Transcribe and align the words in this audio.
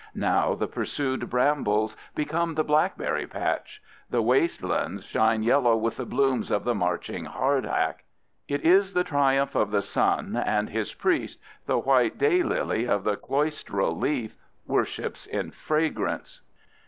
Now 0.15 0.55
the 0.55 0.65
pursued 0.65 1.29
brambles 1.29 1.95
become 2.15 2.55
the 2.55 2.63
blackberry 2.63 3.27
patch. 3.27 3.83
The 4.09 4.23
waste 4.23 4.63
lands 4.63 5.03
shine 5.03 5.43
yellow 5.43 5.77
with 5.77 5.97
the 5.97 6.07
blooms 6.07 6.49
of 6.49 6.63
the 6.63 6.73
marching 6.73 7.25
hardhack. 7.25 8.03
It 8.47 8.63
is 8.65 8.95
the 8.95 9.03
triumph 9.03 9.53
of 9.53 9.69
the 9.69 9.83
sun, 9.83 10.35
and 10.43 10.71
his 10.71 10.95
priest, 10.95 11.37
the 11.67 11.77
white 11.77 12.17
day 12.17 12.41
lily 12.41 12.87
of 12.87 13.03
the 13.03 13.15
cloistral 13.15 13.95
leaf, 13.95 14.35
worships 14.65 15.27
in 15.27 15.51
fragrance. 15.51 16.41